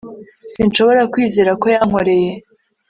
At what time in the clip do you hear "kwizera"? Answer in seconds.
1.13-1.51